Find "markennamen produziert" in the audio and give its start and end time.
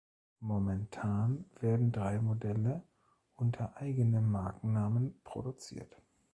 4.31-5.95